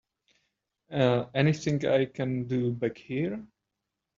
Anything 0.89 1.85
I 1.85 2.05
can 2.05 2.47
do 2.47 2.71
back 2.71 2.97
here? 2.97 3.45